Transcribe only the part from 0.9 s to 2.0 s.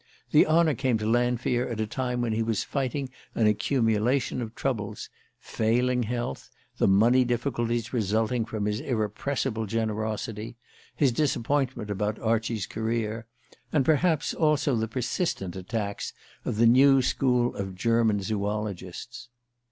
to Lanfear at a